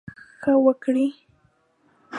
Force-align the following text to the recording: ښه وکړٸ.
ښه 0.41 0.53
وکړٸ. 0.65 1.07